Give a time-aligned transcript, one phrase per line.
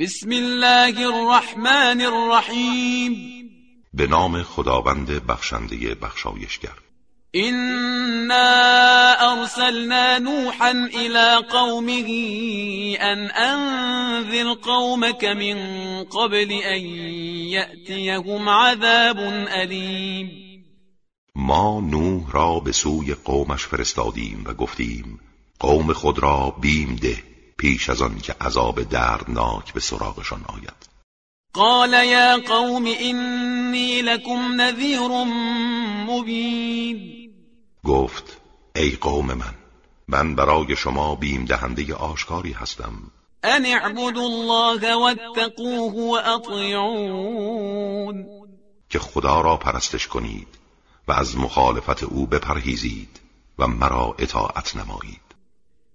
[0.00, 3.16] بسم الله الرحمن الرحیم
[3.94, 6.74] به نام خداوند بخشنده بخشایشگر.
[7.34, 8.52] إنا
[9.32, 12.08] أرسلنا نوحا إلى قومه
[13.00, 15.56] أن أنذر قومك من
[16.04, 16.80] قبل أن
[17.50, 19.18] يأتيهم عذاب
[19.48, 20.30] أليم
[21.36, 25.20] ما نوح را به سوی قومش فرستادیم و گفتیم
[25.60, 27.37] قوم خود را بیم ده.
[27.58, 30.88] پیش از آن که عذاب دردناک به سراغشان آید.
[31.52, 35.08] قال یا قوم إني لكم نذیر
[36.08, 37.30] مبین.
[37.84, 38.36] گفت
[38.76, 39.54] ای قوم من
[40.08, 42.92] من برای شما بیم دهنده آشکاری هستم.
[43.44, 47.68] ان اعبدوا الله واتقوه واطیعون.
[48.88, 50.48] که خدا را پرستش کنید
[51.08, 53.20] و از مخالفت او بپرهیزید
[53.58, 55.27] و مرا اطاعت نمایید.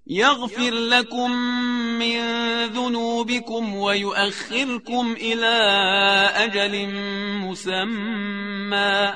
[0.08, 1.32] یغفر لكم
[2.00, 2.20] من
[2.68, 5.56] ذنوبكم ويؤخركم الى
[6.36, 6.96] اجل
[7.40, 9.14] مسمى.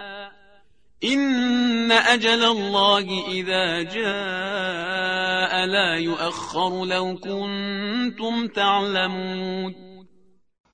[1.04, 9.76] إن أجل الله إذا جاء لا يؤخر لو كنتم تعلمون.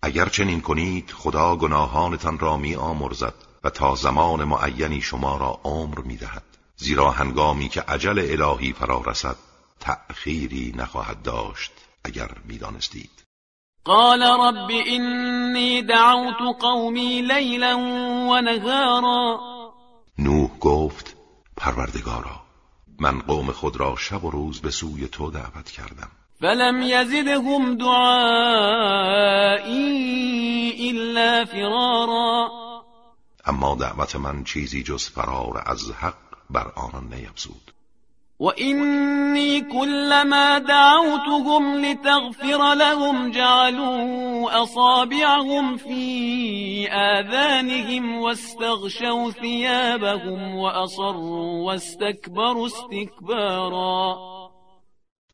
[0.02, 3.34] اگر چنین کنید خدا گناهانتان را می آمرزد
[3.64, 6.44] و تا زمان معینی شما را عمر می دهد.
[6.76, 9.36] زیرا هنگامی که عجل الهی فرا رسد
[9.84, 11.72] تأخیری نخواهد داشت
[12.04, 13.24] اگر می‌دانستید.
[13.86, 17.78] قال رب إني دعوت قومی لیلا
[18.30, 19.40] و نهارا
[20.18, 21.16] نوح گفت
[21.58, 22.42] پروردگارا
[23.00, 26.12] من قوم خود را شب و روز به سوی تو دعوت کردم.
[26.40, 28.24] فلم یزدهم دعایی
[30.90, 32.50] الا فرارا.
[33.46, 36.18] اما دعوت من چیزی جز فرار از حق
[36.50, 37.74] بر آنان نیفزود.
[38.44, 54.18] وإني كلما دعوتهم لتغفر لهم جعلوا أصابعهم في آذانهم واستغشوا ثيابهم وأصروا واستكبروا استكبارا.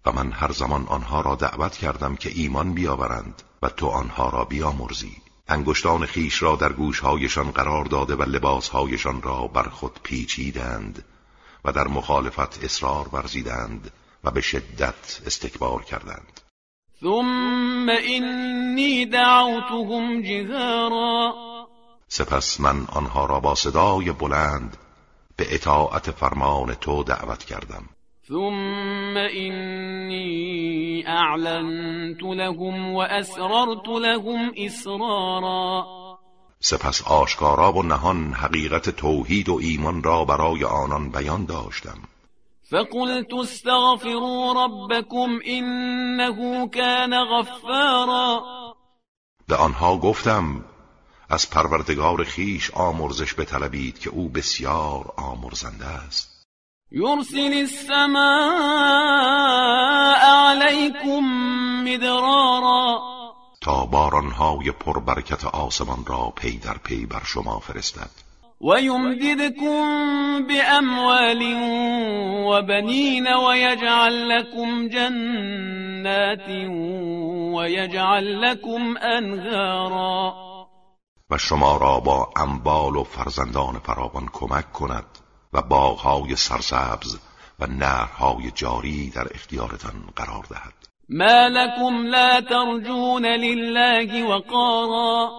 [0.05, 4.45] و من هر زمان آنها را دعوت کردم که ایمان بیاورند و تو آنها را
[4.45, 5.17] بیامرزی.
[5.47, 11.03] انگشتان خیش را در گوشهایشان قرار داده و لباسهایشان را بر خود پیچیدند.
[11.65, 13.91] و در مخالفت اصرار ورزیدند
[14.23, 16.41] و به شدت استکبار کردند.
[17.01, 21.33] ثم انی دعوتهم جهارا.
[22.07, 24.77] سپس من آنها را با صدای بلند
[25.37, 27.89] به اطاعت فرمان تو دعوت کردم.
[28.27, 35.98] ثم انی اعلنت لهم و اسررت لهم اسرارا.
[36.61, 41.97] سپس آشکارا و نهان حقیقت توحید و ایمان را برای آنان بیان داشتم.
[42.69, 48.43] فقلت استغفروا ربكم انه كان غفارا.
[49.47, 50.65] به آنها گفتم
[51.29, 56.45] از پروردگار خیش آمرزش بطلبید که او بسیار آمرزنده است.
[56.91, 58.19] یرسل السماء
[60.23, 61.19] علیکم
[61.83, 63.08] مدرارا.
[63.61, 68.09] تا بارانهای پربرکت آسمان را پی در پی بر شما فرستد.
[68.61, 71.41] و یمددکم باموال
[72.47, 76.49] و بنین و یجعل لکم جنات
[77.55, 80.35] و یجعل لکم انهارا
[81.29, 85.05] و شما را با اموال و فرزندان فراوان کمک کند
[85.53, 87.17] و باغهای سرسبز
[87.59, 90.73] و نهرهای جاری در اختیارتان قرار دهد.
[91.09, 95.29] ما لكم لا ترجون لله وقارا.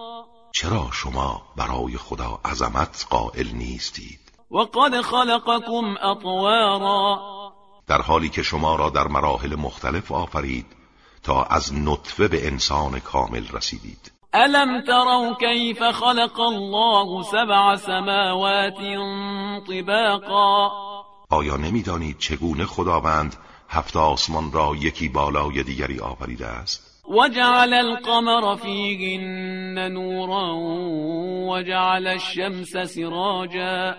[0.51, 4.19] چرا شما برای خدا عظمت قائل نیستید؟
[4.51, 7.19] وقد خلقكم اطوارا
[7.87, 10.65] در حالی که شما را در مراحل مختلف آفرید
[11.23, 14.11] تا از نطفه به انسان کامل رسیدید.
[14.33, 18.79] الم تروا كيف خلق الله سبع سماوات
[19.67, 20.71] طباقا؟
[21.29, 23.35] آیا نمی‌دانید چگونه خداوند
[23.73, 27.03] هفت آسمان را یکی بالای دیگری آفریده است.
[27.09, 30.55] وجعل القمر فیهن نورا
[31.49, 33.95] وجعل الشمس سراجا.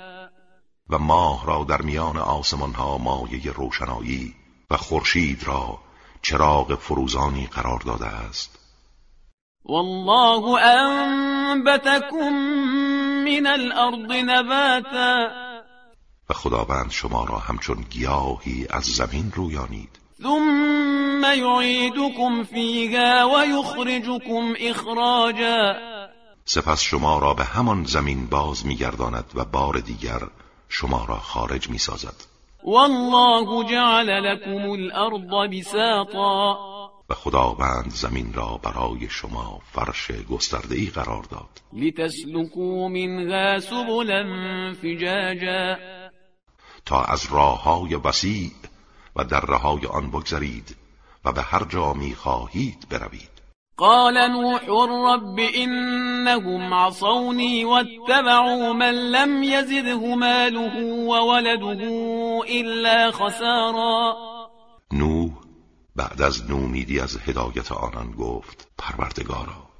[0.90, 4.34] و ماه را در میان آسمان ها مایه روشنایی
[4.70, 5.78] و خورشید را
[6.22, 8.58] چراغ فروزانی قرار داده است.
[9.64, 12.32] والله انبتكم
[13.24, 15.41] من الارض نباتا.
[16.32, 20.00] و خداوند شما را همچون گیاهی از زمین رویانید.
[20.22, 25.74] ثم یعیدکم فیها و یخرجکم اخراجا.
[26.44, 30.20] سپس شما را به همان زمین باز میگرداند و بار دیگر
[30.68, 32.14] شما را خارج می‌سازد.
[32.64, 36.58] والله جعل لكم الارض بساطا.
[37.10, 41.62] و خداوند زمین را برای شما فرش گسترده ای قرار داد.
[41.72, 44.24] لتسلكوا منها سبلا
[44.82, 45.76] فجاجا.
[46.86, 48.50] تا از راه های وسیع
[49.16, 50.76] و دره های آن بگذرید
[51.24, 53.32] و به هر جا می خواهید بروید.
[53.76, 61.74] قال نوح رب إنهم عصوني واتبعوا من لم يزده ماله وولده
[62.48, 64.16] إلا خسارا.
[64.92, 65.30] نوح
[65.96, 69.71] بعد از نومیدی از هدایت آنان گفت پروردگارا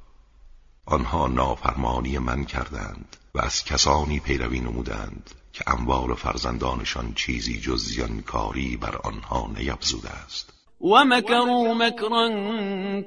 [0.87, 7.85] آنها نافرمانی من کردند و از کسانی پیروی نمودند که اموال و فرزندانشان چیزی جز
[7.85, 10.53] زیانکاری بر آنها نیفزوده است.
[10.81, 12.31] و مکروا مکرا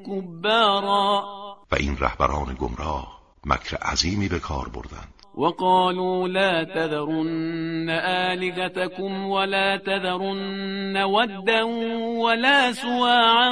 [0.08, 1.24] کبارا.
[1.72, 5.14] و این رهبران گمراه مکر عظیمی به کار بردند.
[5.38, 7.90] وقالوا لا تذرن
[8.30, 11.64] آلهتكم ولا تذرن ودا
[12.24, 13.52] ولا سواعا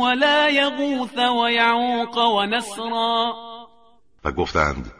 [0.00, 3.45] ولا يغوث ويعوق ونسرا
[4.26, 4.92] و گفتند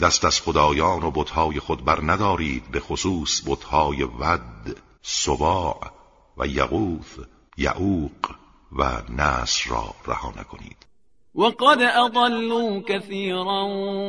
[0.00, 5.90] دست از خدایان و بتهای خود بر ندارید به خصوص بتهای ود سواع
[6.36, 7.18] و یغوث
[7.56, 8.10] یعوق
[8.72, 10.86] و نصر را رها نکنید.
[11.34, 13.66] وقد أضلوا كثيرا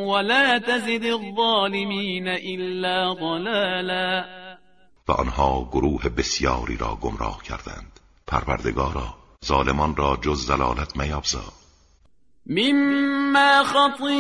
[0.08, 4.26] ولا تزد الظالمين إلا ضلالا.
[5.08, 8.00] و آنها گروه بسیاری را گمراه کردند.
[8.28, 9.16] پروردگارا
[9.46, 11.65] ظالمان را جز زلالت میابزا
[12.48, 14.18] مما خطيئاتهم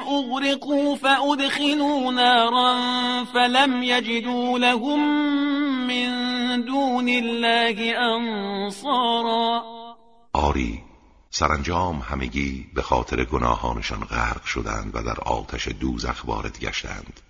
[0.00, 2.74] أغرقوا فأدخلوا نارا
[3.24, 5.00] فلم يجدوا لهم
[5.86, 6.10] من
[6.64, 9.62] دون الله أنصارا.
[10.32, 10.84] آری
[11.30, 17.20] سرانجام همگی به خاطر گناهانشان غرق شدند و در آتش دوزخ وارد گشتند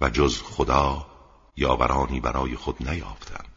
[0.00, 1.06] و جز خدا
[1.56, 3.55] یاورانی برای خود نیافتند.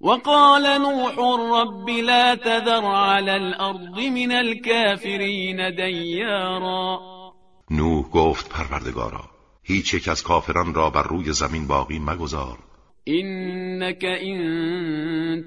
[0.00, 1.14] وقال نوح
[1.60, 7.00] رب لا تذر على الارض من الكافرین دیارا
[7.70, 9.24] نوح گفت پروردگارا
[9.62, 12.58] هیچ یک از کافران را بر روی زمین باقی مگذار.
[13.08, 14.38] إنك إن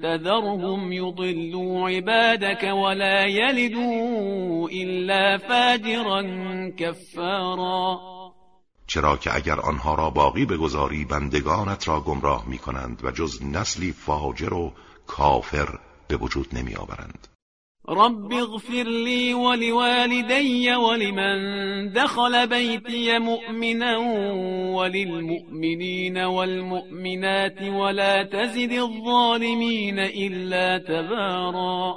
[0.02, 6.22] تذرهم يضلوا عبادك ولا يلدوا إلا فاجرا
[6.78, 8.13] كفارا.
[8.86, 13.92] چرا که اگر آنها را باقی بگذاری بندگانت را گمراه می کنند و جز نسلی
[13.92, 14.72] فاجر و
[15.06, 15.78] کافر
[16.08, 17.28] به وجود نمی آورند
[17.88, 23.98] رب اغفر لي ولوالدي ولمن دخل بيتي مؤمنا
[24.76, 31.94] وللمؤمنين والمؤمنات ولا تزد الظالمين إلا تبارا.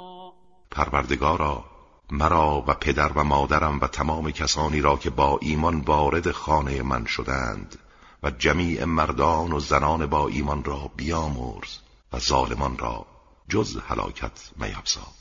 [0.70, 1.64] پروردگارا
[2.10, 7.04] مرا و پدر و مادرم و تمام کسانی را که با ایمان وارد خانه من
[7.04, 7.78] شدند
[8.22, 11.78] و جمیع مردان و زنان با ایمان را بیامرز
[12.12, 13.06] و ظالمان را
[13.48, 15.17] جز هلاکت میبزاد